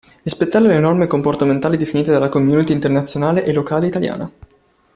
[0.23, 4.31] Rispettare le norme comportamentali definite dalla community Internazionale e locale italiana.